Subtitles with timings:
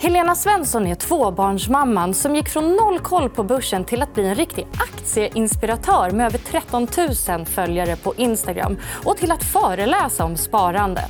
[0.00, 4.34] Helena Svensson är tvåbarnsmamman som gick från noll koll på börsen till att bli en
[4.34, 6.86] riktig aktieinspiratör med över 13
[7.28, 11.04] 000 följare på Instagram och till att föreläsa om sparande.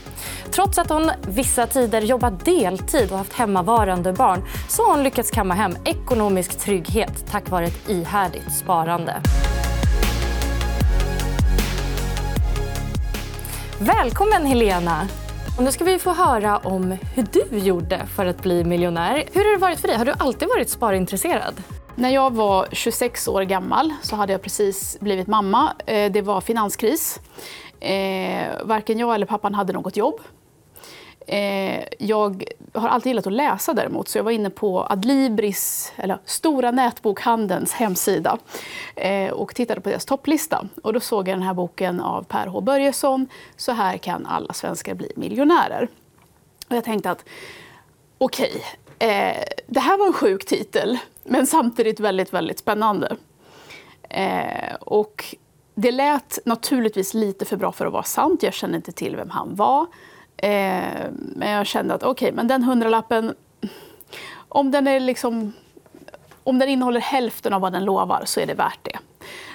[0.50, 5.30] Trots att hon vissa tider jobbat deltid och haft hemmavarande barn så har hon lyckats
[5.30, 9.22] kamma hem ekonomisk trygghet tack vare ett ihärdigt sparande.
[13.78, 15.08] Välkommen, Helena.
[15.58, 19.24] Och nu ska vi få höra om hur du gjorde för att bli miljonär.
[19.32, 19.96] Hur har det varit för dig?
[19.96, 21.62] Har du alltid varit sparintresserad?
[21.94, 25.72] När jag var 26 år gammal så hade jag precis blivit mamma.
[25.86, 27.20] Eh, det var finanskris.
[27.80, 30.20] Eh, varken jag eller pappan hade något jobb.
[31.26, 36.18] Eh, jag har alltid gillat att läsa däremot, så jag var inne på Adlibris, eller
[36.24, 38.38] Stora nätbokhandelns hemsida
[38.96, 40.68] eh, och tittade på deras topplista.
[40.82, 44.52] Och då såg jag den här boken av Per H Börjesson, Så här kan alla
[44.52, 45.88] svenskar bli miljonärer.
[46.68, 47.24] Och jag tänkte att
[48.18, 48.62] okej,
[48.96, 53.16] okay, eh, det här var en sjuk titel, men samtidigt väldigt, väldigt spännande.
[54.10, 55.36] Eh, och
[55.74, 58.42] det lät naturligtvis lite för bra för att vara sant.
[58.42, 59.86] Jag kände inte till vem han var.
[60.42, 63.34] Eh, men jag kände att okej, okay, men den hundralappen,
[64.48, 65.52] om den, är liksom,
[66.44, 68.98] om den innehåller hälften av vad den lovar så är det värt det.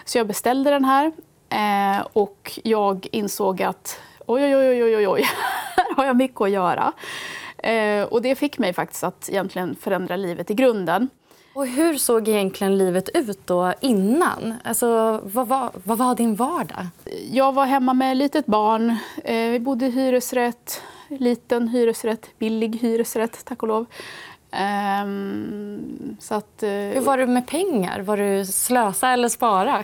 [0.06, 1.12] Så jag beställde den här
[1.50, 5.22] eh, och jag insåg att oj, oj, oj, oj, oj, oj,
[5.76, 6.94] här har jag mycket att göra.
[7.58, 11.10] Eh, och det fick mig faktiskt att egentligen förändra livet i grunden.
[11.54, 14.54] Och hur såg egentligen livet ut då innan?
[14.64, 16.88] Alltså, vad, var, vad var din vardag?
[17.32, 18.98] Jag var hemma med ett litet barn.
[19.24, 20.82] Eh, vi bodde i hyresrätt.
[21.08, 23.86] Liten hyresrätt, billig hyresrätt, tack och lov.
[25.04, 28.00] Um, så att, uh, Hur var du med pengar?
[28.00, 29.84] Var du slösa eller spara?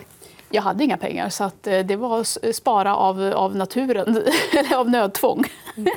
[0.50, 1.50] Jag hade inga pengar, så uh,
[1.84, 5.44] det var spara av, av naturen, eller av nödtvång.
[5.76, 5.92] Mm.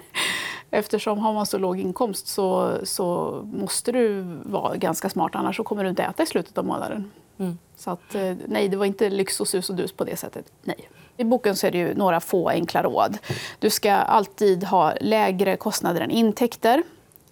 [0.76, 5.64] Eftersom har man så låg inkomst så, så måste du vara ganska smart annars så
[5.64, 7.12] kommer du inte äta i slutet av månaden.
[7.38, 7.58] Mm.
[7.76, 10.46] Så att, eh, nej, det var inte lyx och sus och dus på det sättet.
[10.64, 10.90] Nej.
[11.18, 13.18] I boken så är det ju några få enkla råd.
[13.60, 16.84] Du ska alltid ha lägre kostnader än intäkter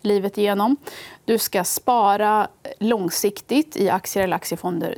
[0.01, 0.78] livet igenom.
[1.25, 2.47] Du ska spara
[2.80, 4.97] långsiktigt i aktier eller aktiefonder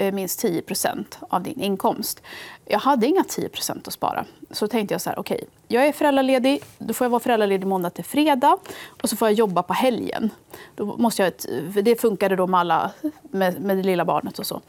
[0.00, 2.22] Eh, minst 10% av din inkomst.
[2.64, 4.24] Jag hade inga 10% att spara.
[4.50, 7.66] Så tänkte jag så här, okej, okay, jag är föräldraledig, då får jag vara föräldraledig
[7.66, 8.58] måndag till fredag
[9.02, 10.30] och så får jag jobba på helgen.
[10.76, 11.46] Då måste jag ett,
[11.84, 12.90] det funkade då med, alla,
[13.22, 14.60] med, med det lilla barnet och så.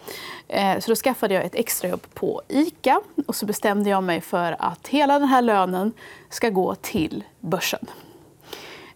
[0.47, 4.55] Eh, så då skaffade jag ett extrajobb på ICA och så bestämde jag mig för
[4.59, 5.93] att hela den här lönen
[6.29, 7.87] ska gå till börsen.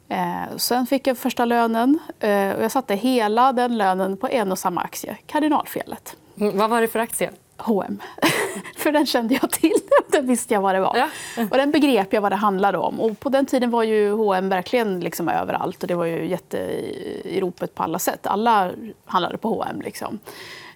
[0.09, 4.51] Eh, sen fick jag första lönen eh, och jag satte hela den lönen på en
[4.51, 6.17] och samma aktie, kardinalfelet.
[6.39, 7.31] Mm, vad var det för aktie?
[7.57, 8.01] H&M.
[8.77, 9.75] för den kände jag till.
[10.11, 10.97] den visste jag vad det var.
[10.97, 11.09] Ja.
[11.51, 13.01] Och den begrep jag vad det handlade om.
[13.01, 15.81] Och på den tiden var ju H&M verkligen liksom överallt.
[15.81, 16.57] Och det var ju jätte
[17.23, 18.27] i ropet på alla sätt.
[18.27, 18.71] Alla
[19.05, 19.81] handlade på H&M.
[19.81, 20.19] Liksom.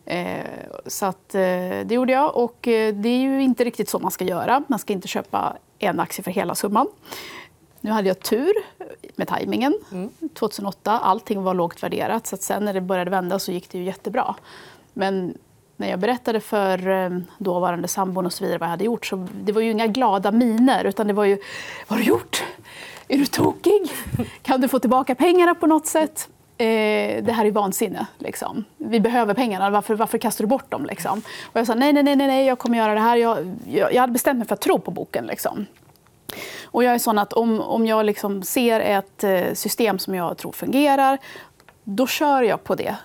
[0.05, 0.45] Eh,
[0.85, 1.41] så att, eh,
[1.85, 2.35] det gjorde jag.
[2.35, 4.63] Och eh, det är ju inte riktigt så man ska göra.
[4.67, 6.87] Man ska inte köpa en aktie för hela summan.
[7.81, 8.53] Nu hade jag tur
[9.15, 9.79] med tajmingen.
[9.91, 10.09] Mm.
[10.33, 12.27] 2008 allting var lågt värderat.
[12.27, 14.35] Så sen när det började vända så gick det ju jättebra.
[14.93, 15.37] Men
[15.79, 19.27] när jag berättade för eh, dåvarande sambon och så vidare vad jag hade gjort så
[19.43, 21.37] det var ju inga glada miner utan det var ju
[21.87, 22.43] Vad har du gjort?
[23.07, 23.91] Är du tokig?
[24.41, 26.29] Kan du få tillbaka pengarna på något sätt?
[26.57, 28.07] Eh, det här är vansinne.
[28.17, 28.65] Liksom.
[28.77, 29.69] Vi behöver pengarna.
[29.69, 30.85] Varför, varför kastar du bort dem?
[30.85, 31.21] Liksom?
[31.43, 33.17] Och jag sa nej, nej, nej, nej, jag kommer göra det här.
[33.17, 35.25] Jag, jag, jag hade bestämt mig för att tro på boken.
[35.25, 35.65] Liksom.
[36.63, 40.37] Och jag är sån att om, om jag liksom ser ett eh, system som jag
[40.37, 41.17] tror fungerar,
[41.83, 42.95] då kör jag på det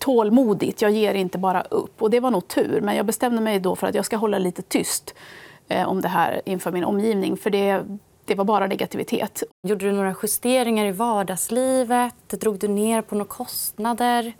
[0.00, 0.82] tålmodigt.
[0.82, 2.02] Jag ger inte bara upp.
[2.02, 4.38] Och det var nog tur, men jag bestämde mig då för att jag ska hålla
[4.38, 5.14] lite tyst
[5.68, 7.36] eh, om det här inför min omgivning.
[7.36, 7.84] För det,
[8.24, 9.42] det var bara negativitet.
[9.62, 12.28] Gjorde du några justeringar i vardagslivet?
[12.28, 14.32] Drog du ner på några kostnader?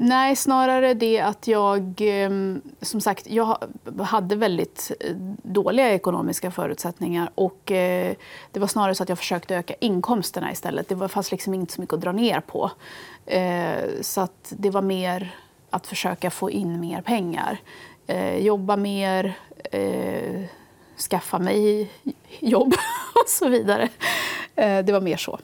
[0.00, 1.94] Nej, snarare det att jag...
[2.00, 3.58] Ehm, som sagt, jag
[4.00, 7.30] hade väldigt eh, dåliga ekonomiska förutsättningar.
[7.34, 8.14] Och eh,
[8.52, 10.88] Det var snarare så att jag försökte öka inkomsterna istället.
[10.88, 12.70] Det fanns liksom inte så mycket att dra ner på.
[13.26, 15.36] Eh, så att det var mer
[15.70, 17.58] att försöka få in mer pengar.
[18.38, 19.38] Jobba mer,
[21.10, 21.90] skaffa mig
[22.38, 22.74] jobb
[23.14, 23.88] och så vidare.
[24.54, 25.38] Det var mer så.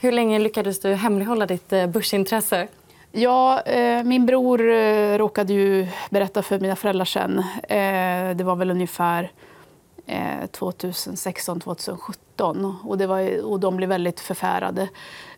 [0.00, 2.68] Hur länge lyckades du hemlighålla ditt börsintresse?
[3.12, 7.38] Ja, eh, min bror eh, råkade ju berätta för mina föräldrar sen.
[7.62, 9.32] Eh, det var väl ungefär
[10.50, 12.76] 2016, 2017.
[12.84, 14.88] Och, det var, och de blev väldigt förfärade.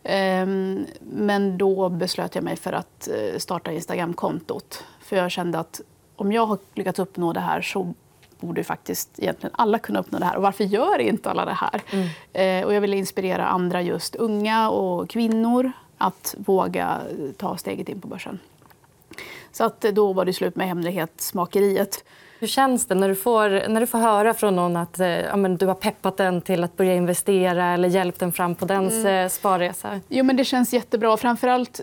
[0.02, 4.84] Ehm, men då beslöt jag mig för att starta Instagramkontot.
[5.00, 5.80] För jag kände att
[6.16, 7.94] om jag har lyckats uppnå det här så
[8.40, 10.36] borde faktiskt egentligen alla kunna uppnå det här.
[10.36, 11.82] Och varför gör inte alla det här?
[11.90, 12.08] Mm.
[12.32, 15.72] Eh, och jag ville inspirera andra, just unga och kvinnor,
[16.02, 17.00] att våga
[17.36, 18.38] ta steget in på börsen.
[19.52, 22.04] Så att då var det slut med hemlighetsmakeriet.
[22.38, 25.36] Hur känns det när du får, när du får höra från någon att eh, ja,
[25.36, 28.92] men du har peppat den till att börja investera eller hjälpt den fram på dens
[28.92, 29.06] mm.
[29.06, 30.00] Eh, sparresa?
[30.08, 31.16] Jo, men det känns jättebra.
[31.16, 31.80] Framförallt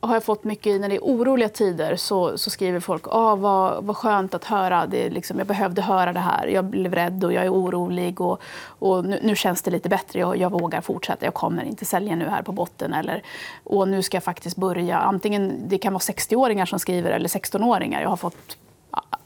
[0.00, 3.84] har jag fått mycket när det är oroliga tider så, så skriver folk ah, vad,
[3.84, 4.86] vad skönt att höra.
[4.86, 6.46] Det liksom, jag behövde höra det här.
[6.46, 8.20] Jag blev rädd och jag är orolig.
[8.20, 8.40] Och,
[8.78, 10.18] och nu, nu, känns det lite bättre.
[10.20, 11.24] Jag, jag, vågar fortsätta.
[11.24, 12.92] Jag kommer inte sälja nu här på botten.
[12.92, 13.22] Eller,
[13.64, 14.98] och nu ska jag faktiskt börja.
[14.98, 18.02] Antingen det kan vara 60-åringar som skriver eller 16-åringar.
[18.02, 18.56] Jag har fått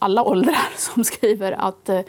[0.03, 2.01] alla åldrar som skriver att eh,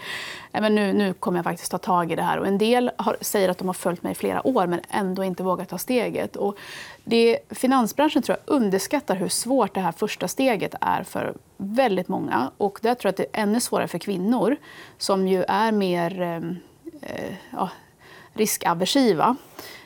[0.51, 2.40] men nu, nu kommer jag faktiskt ta tag i det här.
[2.40, 5.24] Och en del har, säger att de har följt mig i flera år men ändå
[5.24, 6.36] inte vågat ta steget.
[6.36, 6.57] Och
[7.04, 12.51] det, finansbranschen tror jag underskattar hur svårt det här första steget är för väldigt många.
[12.57, 14.56] Och där tror jag att det är ännu svårare för kvinnor
[14.98, 16.38] som ju är mer eh,
[17.01, 17.69] eh ja,
[18.34, 19.36] riskaversiva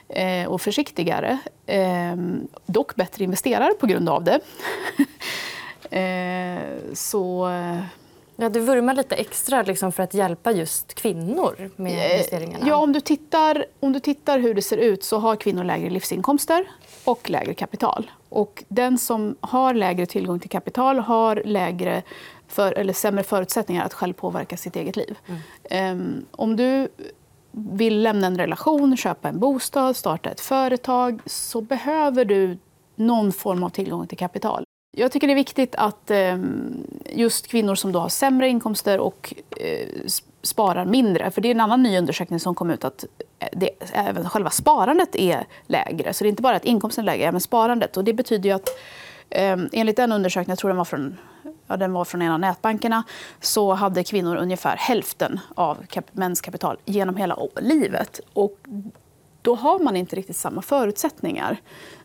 [0.09, 1.38] eh, och försiktigare.
[1.65, 2.15] Eh,
[2.65, 4.39] dock bättre investerare på grund av det.
[5.92, 7.50] Eh, så...
[8.39, 12.68] Ja, du vurmar lite extra liksom, för att hjälpa just kvinnor med eh, investeringarna.
[12.68, 15.89] Ja, om du, tittar, om du tittar hur det ser ut så har kvinnor lägre
[15.89, 16.66] livsinkomster
[17.04, 18.12] och lägre kapital.
[18.30, 22.04] Och den som har lägre tillgång till kapital har lägre
[22.48, 25.18] för, eller sämre förutsättningar att själv påverka sitt eget liv.
[25.69, 26.01] Mm.
[26.01, 26.88] Um, om du
[27.51, 32.57] vill lämna en relation, köpa en bostad, starta ett företag så behöver du
[32.95, 34.63] någon form av tillgång till kapital.
[34.99, 39.33] Jag tycker det är viktigt att ehm, just kvinnor som då har sämre inkomster och
[39.57, 39.88] eh,
[40.41, 43.05] sparar mindre, för det är en annan ny undersökning som kom ut att
[43.39, 46.13] eh, det, även själva sparandet är lägre.
[46.13, 47.97] Så det är inte bara att inkomsten är lägre, även sparandet.
[47.97, 48.69] Och det betyder ju att
[49.29, 51.17] ehm, enligt den undersökningen, jag tror den var från
[51.67, 53.03] ja, den var från en av nätbankerna,
[53.41, 55.77] så hade kvinnor ungefär hälften av
[56.11, 58.19] mäns kapital genom hela livet.
[58.33, 58.57] Och
[59.41, 61.57] då har man inte riktigt samma förutsättningar.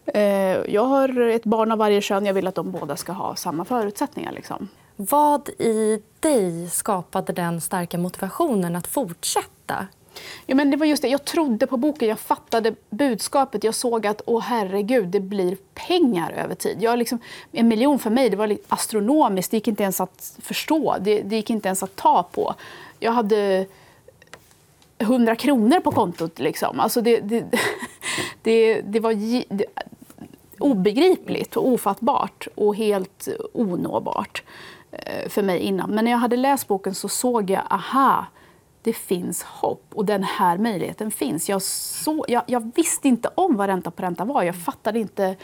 [0.06, 0.22] Eh,
[0.68, 2.26] jag har ett barn av varje kön.
[2.26, 4.32] Jag vill att de båda ska ha samma förutsättningar.
[4.32, 4.68] Liksom.
[4.96, 9.86] Vad i dig skapade den starka motivationen att fortsätta?
[10.46, 11.08] Ja, men det var just det.
[11.08, 13.64] Jag trodde på boken, jag fattade budskapet.
[13.64, 16.76] Jag såg att åh herregud, det blir pengar över tid.
[16.80, 17.18] Jag liksom,
[17.52, 19.50] en miljon för mig det var astronomiskt.
[19.50, 20.96] Det gick inte ens att förstå.
[21.00, 22.54] Det, det gick inte ens att ta på.
[22.98, 23.66] Jag hade
[25.02, 26.38] 100 kronor på kontot.
[26.38, 26.80] Liksom.
[26.80, 27.44] Alltså det, det,
[28.42, 29.12] det, det var
[29.54, 29.64] det,
[30.58, 34.42] obegripligt och ofattbart och helt onåbart
[34.90, 35.90] eh, för mig innan.
[35.90, 38.26] Men när jag hade läst boken så såg jag, aha,
[38.82, 41.48] det finns hopp och den här möjligheten finns.
[41.48, 44.42] Jag, så, jag, jag visste inte om vad ränta på ränta var.
[44.42, 45.36] Jag fattade inte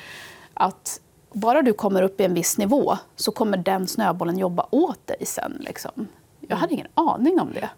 [0.55, 1.01] att
[1.33, 5.27] bara du kommer upp i en viss nivå så kommer den snöbollen jobba åt dig
[5.27, 5.57] sen.
[5.61, 6.09] Liksom.
[6.41, 7.69] Jag hade ingen aning om det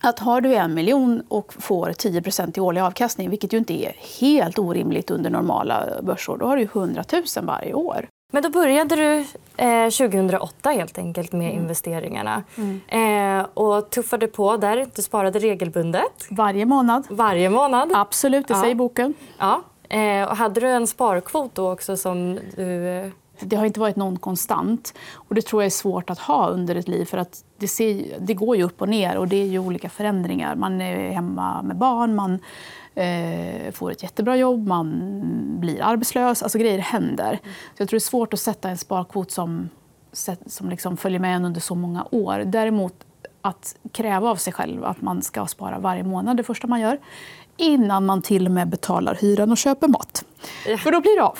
[0.00, 2.22] att har du en miljon och får 10
[2.56, 6.62] i årlig avkastning, vilket ju inte är helt orimligt under normala börsår, då har du
[6.62, 8.06] 100 000 varje år.
[8.32, 9.26] Men då började du
[9.56, 11.62] eh, 2008 helt enkelt med mm.
[11.62, 12.42] investeringarna.
[12.56, 13.40] Mm.
[13.40, 14.86] Eh, och tuffade på där.
[14.94, 16.26] Du sparade regelbundet.
[16.30, 17.06] Varje månad.
[17.10, 17.92] Varje månad.
[17.94, 18.60] Absolut, det ja.
[18.60, 19.14] säger boken.
[19.38, 19.62] Ja.
[19.88, 23.10] Eh, och hade du en sparkvot då också som du eh,
[23.40, 24.94] det har inte varit någon konstant.
[25.14, 28.16] Och det tror jag är svårt att ha under ett liv för att det, ser,
[28.20, 30.54] det går ju upp och ner och det är ju olika förändringar.
[30.56, 32.38] Man är hemma med barn, man
[32.94, 35.20] eh, får ett jättebra jobb, man
[35.60, 36.42] blir arbetslös.
[36.42, 37.38] Alltså grejer händer.
[37.76, 39.68] Så jag tror det är svårt att sätta en sparkvot som,
[40.46, 42.42] som liksom följer med en under så många år.
[42.46, 42.94] Däremot
[43.42, 46.98] att kräva av sig själv att man ska spara varje månad det första man gör
[47.56, 50.24] innan man till och med betalar hyran och köper mat.
[50.64, 51.38] För då blir det av.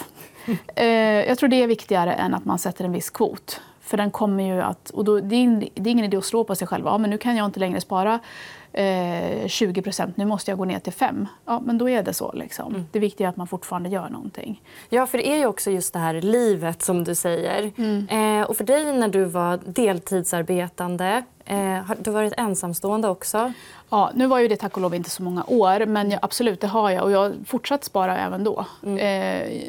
[0.74, 0.86] Eh,
[1.28, 3.60] jag tror det är viktigare än att man sätter en viss kvot.
[3.80, 6.68] För den kommer ju att, och då, det, är, ingen idé att slå på sig
[6.68, 6.86] själv.
[6.86, 8.20] Ja, men nu kan jag inte längre spara
[8.72, 11.28] eh, 20 procent, nu måste jag gå ner till 5.
[11.44, 12.32] Ja, men då är det så.
[12.32, 12.74] Liksom.
[12.74, 12.86] Mm.
[12.92, 14.62] Det viktiga är att man fortfarande gör någonting.
[14.88, 17.72] Ja, för det är ju också just det här livet som du säger.
[17.76, 18.08] Mm.
[18.08, 21.22] Eh, och för dig när du var deltidsarbetande,
[21.56, 23.52] har du varit ensamstående också?
[23.90, 26.60] Ja, nu var ju det tack och lov inte så många år, men jag, absolut,
[26.60, 27.04] det har jag.
[27.04, 28.66] Och jag har fortsatt spara även då.
[28.82, 28.98] Mm.
[28.98, 29.62] Eh,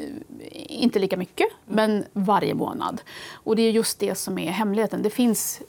[0.52, 1.76] inte lika mycket, mm.
[1.76, 3.00] men varje månad.
[3.32, 5.02] Och det är just det som är hemligheten.
[5.02, 5.62] Det finns,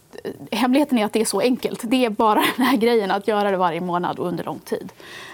[0.52, 1.82] hemligheten är att det är så enkelt.
[1.84, 4.92] Det är bara den här grejen att göra det varje månad och under lång tid.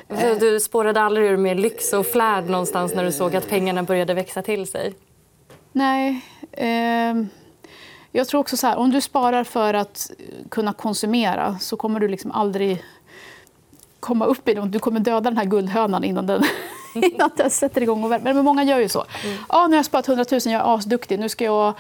[0.08, 3.84] Så du spårade aldrig ur med lyx och flärd någonstans när du såg att pengarna
[3.84, 4.94] började växa till sig?
[5.72, 6.26] Nej.
[6.52, 7.14] Eh,
[8.12, 10.12] jag tror också så här, om du sparar för att
[10.50, 12.84] kunna konsumera så kommer du liksom aldrig
[14.00, 14.62] komma upp i det.
[14.62, 16.44] Du kommer döda den här guldhönan innan den,
[16.96, 18.04] innan den sätter igång.
[18.04, 19.06] Och men många gör ju så.
[19.24, 19.38] Mm.
[19.48, 21.20] Ah, nu har jag sparat 100 000, jag är asduktig.
[21.20, 21.74] Nu ska jag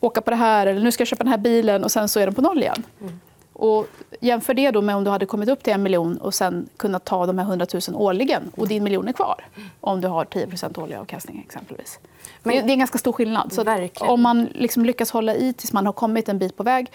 [0.00, 2.20] åka på det här eller nu ska jag köpa den här bilen och sen så
[2.20, 2.82] är den på noll igen.
[3.00, 3.20] Mm.
[3.58, 3.86] Och
[4.20, 7.04] jämför det då med om du hade kommit upp till en miljon och sen kunnat
[7.04, 9.44] ta de här 100 000 årligen och din miljon är kvar.
[9.80, 10.46] Om du har 10
[10.76, 11.98] årlig avkastning exempelvis.
[12.42, 13.52] Men, det är en ganska stor skillnad.
[13.52, 13.64] Så
[13.98, 16.90] om man liksom lyckas hålla i tills man har kommit en bit på väg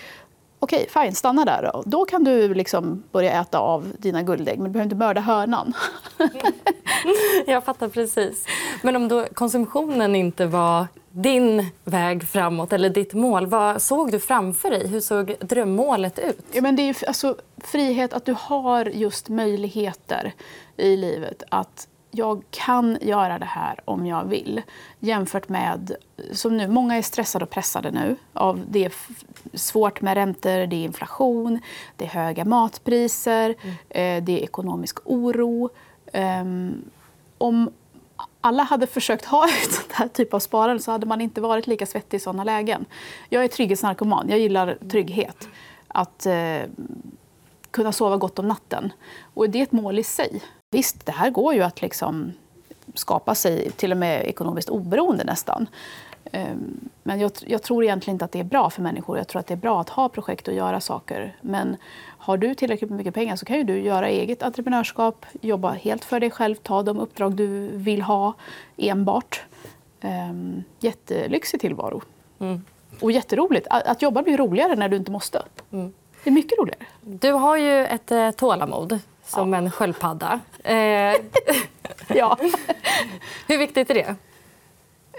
[0.63, 1.83] okej, fine, stanna där då.
[1.85, 5.73] Då kan du liksom börja äta av dina guldägg, men du behöver inte mörda hönan.
[7.47, 8.45] Jag fattar precis.
[8.81, 14.19] Men om då konsumtionen inte var din väg framåt eller ditt mål, vad såg du
[14.19, 14.87] framför dig?
[14.87, 16.45] Hur såg drömmålet ut?
[16.51, 20.33] Ja, men det är alltså, frihet, att du har just möjligheter
[20.77, 24.61] i livet att jag kan göra det här om jag vill.
[24.99, 25.95] Jämfört med,
[26.31, 28.15] som nu, många är stressade och pressade nu.
[28.33, 28.93] Av det är
[29.53, 31.59] svårt med räntor, det är inflation,
[31.97, 33.75] det är höga matpriser, mm.
[33.89, 35.69] Eh, det är ekonomisk oro.
[36.13, 36.81] Um,
[37.37, 37.71] om
[38.43, 41.67] alla hade försökt ha ett sånt här typ av sparande så hade man inte varit
[41.67, 42.85] lika svettig i såna lägen.
[43.29, 45.47] Jag är trygghetsnarkoman, jag gillar trygghet.
[45.87, 46.61] Att eh,
[47.71, 48.93] kunna sova gott om natten.
[49.33, 50.41] Och det är ett mål i sig.
[50.71, 52.33] Visst, det här går ju att liksom
[52.93, 55.67] skapa sig till och med ekonomiskt oberoende nästan.
[56.35, 59.17] Ehm, men jag, jag, tror egentligen inte att det är bra för människor.
[59.17, 61.35] Jag tror att det är bra att ha projekt och göra saker.
[61.41, 61.77] Men
[62.17, 66.19] har du tillräckligt mycket pengar så kan ju du göra eget entreprenörskap, jobba helt för
[66.19, 68.33] dig själv, ta de uppdrag du vill ha
[68.77, 69.43] enbart.
[70.01, 72.01] Um, jättelyxig tillvaro.
[72.39, 72.61] Mm.
[72.99, 73.67] Och jätteroligt.
[73.69, 75.43] Att, att jobba blir roligare när du inte måste.
[75.71, 75.93] Mm.
[76.23, 76.85] Det är mycket roligare.
[77.01, 79.59] Du har ju ett eh, tålamod som ja.
[79.59, 80.39] en sköldpadda.
[80.63, 81.15] Eh,
[82.07, 82.37] ja.
[83.47, 84.15] Hur viktigt är det?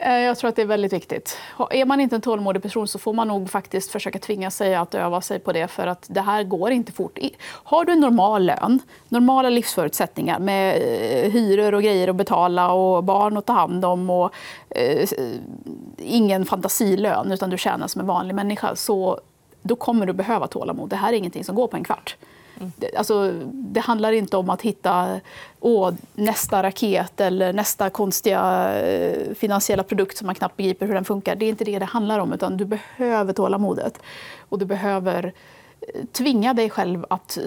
[0.04, 1.38] Eh, jag tror att det är väldigt viktigt.
[1.70, 4.94] Är man inte en tålmodig person så får man nog faktiskt försöka tvinga sig att
[4.94, 7.18] öva sig på det för att det här går inte fort.
[7.46, 13.04] Har du en normal lön, normala livsförutsättningar med eh, hyror och grejer att betala och
[13.04, 14.30] barn att ta hand om och
[14.70, 15.08] eh,
[15.98, 19.20] ingen fantasilön utan du tjänar som en vanlig människa så
[19.62, 20.88] då kommer du behöva tålamod.
[20.88, 22.16] Det här är ingenting som går på en kvart.
[22.76, 25.20] Det, alltså, det handlar inte om att hitta
[25.60, 31.04] åh, nästa raket eller nästa konstiga eh, finansiella produkt som man knappt begriper hur den
[31.04, 31.36] funkar.
[31.36, 32.32] Det är inte det det handlar om.
[32.32, 33.98] utan Du behöver tålamodet.
[34.48, 35.32] Och du behöver
[35.80, 37.44] eh, tvinga dig själv att, eh,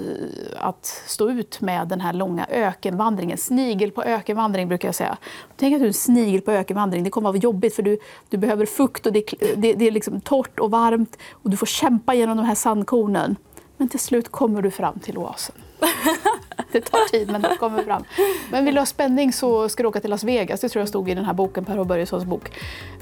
[0.67, 3.37] att stå ut med den här långa ökenvandringen.
[3.37, 5.17] Snigel på ökenvandring brukar jag säga.
[5.57, 7.03] Tänk att du är en snigel på ökenvandring.
[7.03, 7.99] Det kommer att vara jobbigt för du,
[8.29, 9.23] du behöver fukt och det,
[9.55, 13.35] det, det är liksom torrt och varmt och du får kämpa genom de här sandkornen.
[13.77, 15.55] Men till slut kommer du fram till oasen.
[16.71, 18.03] Det tar tid, men du kommer fram.
[18.51, 20.61] Men vill du ha spänning så ska du åka till Las Vegas.
[20.61, 21.83] Det tror jag stod i den här boken, Per H.
[21.83, 22.51] Börjessons bok.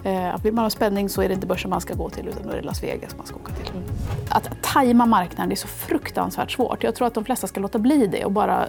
[0.03, 2.43] Eh, vill man ha spänning så är det inte börsen man ska gå till, utan
[2.43, 3.71] då är det Las Vegas man ska åka till.
[4.29, 6.83] Att tajma marknaden är så fruktansvärt svårt.
[6.83, 8.67] Jag tror att de flesta ska låta bli det och bara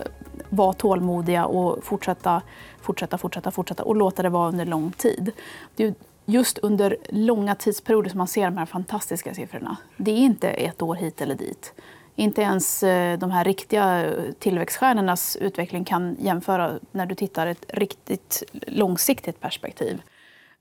[0.49, 2.43] vara tålmodiga och fortsätta,
[2.81, 5.33] fortsätta, fortsätta, fortsätta och låta det vara under lång tid.
[5.77, 5.95] Det är
[6.27, 9.77] just under långa tidsperioder som man ser de här fantastiska siffrorna.
[9.97, 11.73] Det är inte ett år hit eller dit.
[12.19, 18.43] Inte ens eh, de här riktiga tillväxtstjärnornas utveckling kan jämföra när du tittar ett riktigt
[18.53, 20.03] långsiktigt perspektiv.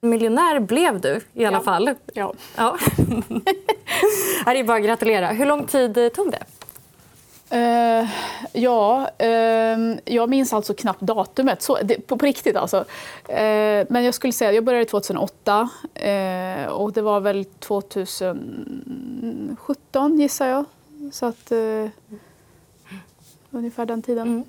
[0.02, 1.64] Miljonär blev du i alla ja.
[1.64, 1.96] fall.
[2.14, 2.34] Ja.
[2.56, 2.78] ja.
[4.46, 5.28] det är bara att gratulera.
[5.28, 6.44] Hur lång tid tog det?
[7.54, 8.10] Uh,
[8.54, 11.62] ja, uh, jag minns alltså knappt datumet.
[11.62, 12.78] Så, det, på, på, riktigt alltså.
[12.78, 12.86] Uh,
[13.90, 15.70] men jag skulle säga jag började 2008
[16.70, 20.66] och det var väl 2017 gissar jag.
[21.12, 21.90] Så att, uh,
[23.52, 24.28] ungefär den tiden.
[24.28, 24.44] Mm.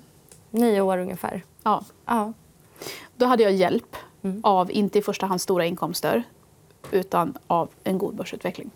[0.49, 1.43] Nio år ungefär.
[1.63, 1.83] Ja.
[2.05, 2.33] ja.
[3.15, 4.39] Då hade jag hjälp mm.
[4.43, 6.23] av, inte i första hand stora inkomster,
[6.91, 8.71] utan av en god börsutveckling.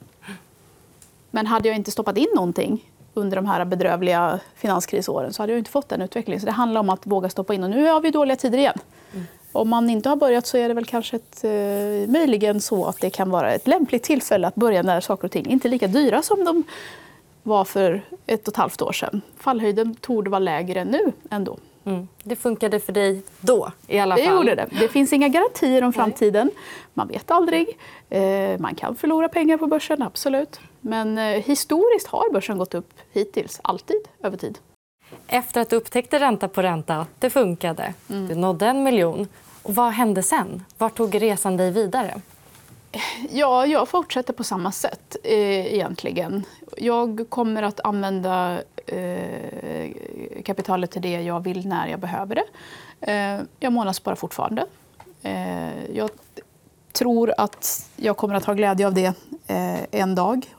[1.32, 5.60] Men hade jag inte stoppat in någonting under de här bedrövliga finanskrisåren så hade jag
[5.60, 6.40] inte fått den utvecklingen.
[6.40, 7.64] Så det handlar om att våga stoppa in.
[7.64, 8.78] Och nu har vi dåliga tider igen.
[9.14, 9.26] Mm.
[9.52, 13.00] Om man inte har börjat så är det väl kanske ett, eh, möjligen så att
[13.00, 15.88] det kan vara ett lämpligt tillfälle att börja när saker och ting inte är lika
[15.88, 16.64] dyra som de
[17.44, 19.22] var för ett och ett halvt år sedan.
[19.38, 21.58] Fallhöjden torde vara lägre nu ändå.
[21.84, 22.08] Mm.
[22.24, 24.26] Det funkade för dig då i alla fall?
[24.26, 24.68] Det gjorde det.
[24.80, 26.52] Det finns inga garantier om framtiden.
[26.94, 27.78] Man vet aldrig.
[28.10, 30.60] Eh, man kan förlora pengar på börsen, absolut.
[30.82, 34.60] Men eh, historiskt har börsen gått upp hittills, alltid, över tid.
[35.28, 37.94] Efter att du upptäckte ränta på ränta, det funkade.
[38.10, 38.28] Mm.
[38.28, 39.28] Du nådde en miljon.
[39.64, 40.66] Och vad hände sen?
[40.78, 42.22] Vart tog resan dig vidare?
[43.30, 46.44] Ja, jag fortsätter på samma sätt eh, egentligen.
[46.78, 49.90] Jag kommer att använda eh,
[50.46, 52.46] kapitalet till det jag vill när jag behöver det.
[53.12, 54.66] Eh, jag månadssparar fortfarande.
[55.24, 56.10] Eh, jag
[56.92, 59.14] tror att jag kommer att ha glädje av det
[59.48, 60.56] eh, en dag.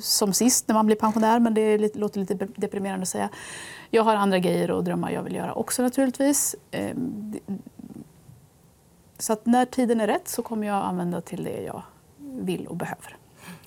[0.00, 3.28] Som sist när man blir pensionär, men det lite, låter lite deprimerande att säga.
[3.90, 6.56] Jag har andra grejer och drömmar jag vill göra också naturligtvis.
[6.70, 6.96] Eh,
[9.18, 11.82] så när tiden är rätt så kommer jag använda till det jag
[12.18, 13.16] vill och behöver.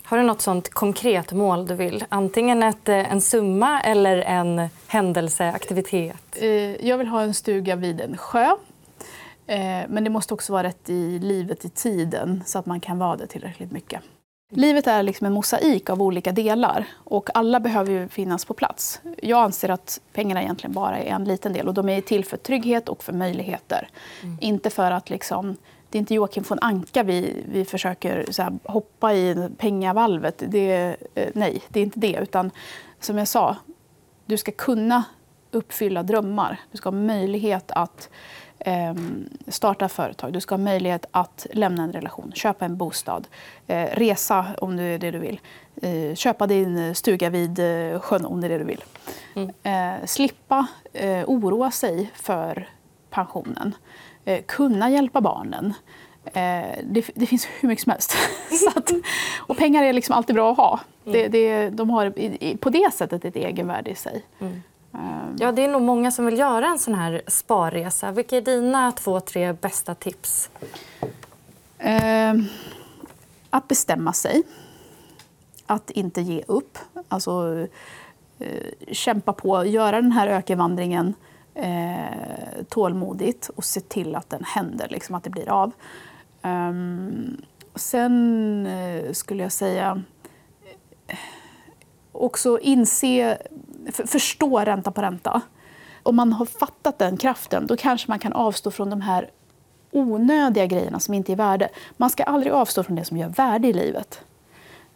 [0.03, 2.05] Har du något sånt konkret mål du vill?
[2.09, 6.37] Antingen ett, eh, en summa eller en händelse, aktivitet?
[6.41, 8.45] Eh, jag vill ha en stuga vid en sjö.
[9.47, 12.97] Eh, men det måste också vara rätt i livet, i tiden, så att man kan
[12.97, 14.01] vara det tillräckligt mycket.
[14.51, 19.01] Livet är liksom en mosaik av olika delar och alla behöver ju finnas på plats.
[19.21, 22.37] Jag anser att pengarna egentligen bara är en liten del och de är till för
[22.37, 23.89] trygghet och för möjligheter.
[24.23, 24.37] Mm.
[24.41, 25.57] Inte för att liksom,
[25.89, 30.43] det är inte Joakim von Anka vi, vi försöker här, hoppa i pengavalvet.
[30.47, 32.19] Det, eh, nej, det är inte det.
[32.21, 32.51] Utan
[32.99, 33.55] som jag sa,
[34.25, 35.03] du ska kunna
[35.51, 36.59] uppfylla drömmar.
[36.71, 38.09] Du ska ha möjlighet att
[39.47, 40.33] starta företag.
[40.33, 43.27] Du ska ha möjlighet att lämna en relation, köpa en bostad,
[43.67, 45.39] eh, resa om det är det du vill.
[45.81, 48.83] Eh, köpa din stuga vid eh, sjön om det är det du vill.
[49.35, 50.07] Mm.
[50.07, 50.67] Slippa
[51.25, 52.69] oroa sig för
[53.09, 53.75] pensionen.
[54.45, 55.73] kunna hjälpa barnen.
[56.83, 58.15] Det, det, finns hur mycket som helst.
[58.75, 58.91] att,
[59.37, 60.79] och pengar är liksom alltid bra att ha.
[61.05, 61.13] Mm.
[61.13, 62.13] Det, det, de har
[62.57, 64.23] på det sättet ett egenvärde i sig.
[64.39, 64.61] Mm.
[64.93, 65.36] Ehm.
[65.39, 68.12] Ja, det är nog många som vill göra en sån här sparresa.
[68.12, 70.50] Vilka är dina två, tre bästa tips?
[71.77, 72.34] Eh,
[73.50, 74.43] att bestämma sig.
[75.65, 76.77] Att inte ge upp.
[77.08, 77.65] Alltså
[78.39, 81.13] eh, kämpa på, göra den här ökenvandringen
[81.53, 85.72] eh, tålmodigt och se till att den händer, liksom att det blir av.
[86.41, 87.41] Um,
[87.75, 90.03] sen eh, skulle jag säga
[91.08, 91.17] eh,
[92.12, 93.38] också inse
[93.91, 95.41] förstå ränta på ränta.
[96.03, 99.29] Om man har fattat den kraften då kanske man kan avstå från de här
[99.91, 101.69] onödiga grejerna som inte är värde.
[101.98, 104.22] Man ska aldrig avstå från det som gör värde i livet.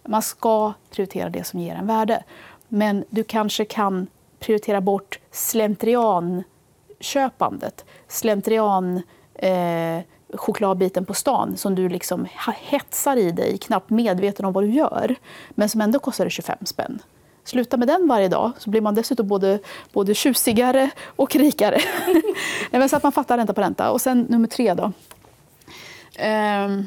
[0.07, 2.23] Man ska prioritera det som ger en värde.
[2.67, 4.07] Men du kanske kan
[4.39, 7.85] prioritera bort slentrianköpandet.
[8.07, 9.01] Slentrian
[9.35, 9.99] eh,
[10.33, 12.27] chokladbiten på stan som du liksom
[12.69, 15.15] hetsar i dig, knappt medveten om vad du gör,
[15.49, 17.01] men som ändå kostar 25 spänn.
[17.43, 19.59] Sluta med den varje dag så blir man dessutom både,
[19.93, 21.79] både tjusigare och rikare.
[22.89, 23.91] så att man fattar ränta på ränta.
[23.91, 24.91] Och sen nummer tre då.
[26.15, 26.83] Ehm,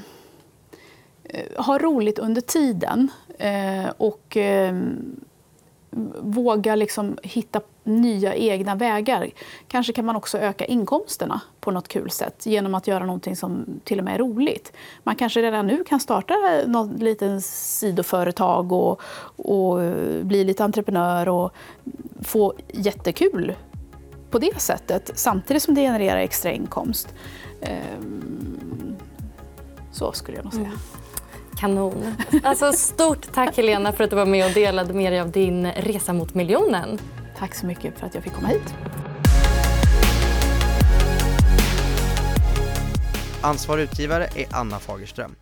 [1.25, 3.11] eh, ha roligt under tiden.
[3.39, 4.75] Eh, och eh,
[6.21, 9.31] våga liksom hitta nya egna vägar.
[9.69, 13.81] Kanske kan man också öka inkomsterna på något kul sätt genom att göra någonting som
[13.85, 14.73] till och med är roligt.
[15.03, 16.35] Man kanske redan nu kan starta
[16.67, 19.01] något litet sidoföretag och,
[19.37, 21.53] och eh, bli lite entreprenör och
[22.23, 23.55] få jättekul
[24.31, 27.15] på det sättet samtidigt som det genererar extra inkomst.
[27.61, 28.97] Ehm,
[29.93, 30.67] så skulle jag nog säga.
[30.67, 30.79] Mm.
[31.57, 32.17] Kanon.
[32.43, 35.73] Alltså, stort tack Helena för att du var med och delade med dig av din
[35.73, 36.99] resa mot miljonen.
[37.39, 38.75] Tack så mycket för att jag fick komma hit.
[43.41, 45.35] Ansvarig utgivare är Anna Fagerström.